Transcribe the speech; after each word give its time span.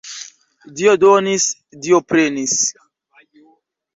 Dio 0.79 0.93
donis, 1.03 1.45
Dio 1.83 2.01
prenis. 2.13 2.57